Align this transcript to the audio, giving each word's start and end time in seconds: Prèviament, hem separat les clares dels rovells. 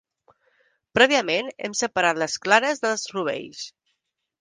Prèviament, 0.99 1.53
hem 1.69 1.77
separat 1.83 2.23
les 2.25 2.41
clares 2.47 2.85
dels 2.87 3.09
rovells. 3.17 3.65